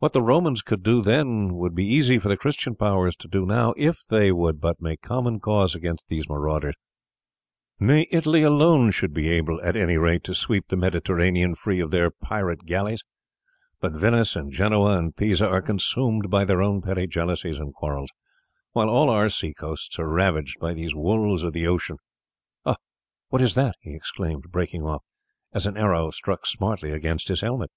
[0.00, 3.46] What the Romans could do then would be easy for the Christian powers to do
[3.46, 6.76] now if they would but make common cause against these marauders
[7.80, 11.90] nay, Italy alone should be able at any rate to sweep the Mediterranean free of
[11.90, 13.02] their pirate galleys;
[13.80, 18.10] but Venice and Genoa and Pisa are consumed by their own petty jealousies and quarrels,
[18.72, 21.96] while all our sea coasts are ravaged by these wolves of the ocean."
[22.66, 22.76] "Ah!
[23.30, 25.02] what is that?" he exclaimed, breaking off,
[25.54, 27.70] as an arrow struck smartly against his helmet.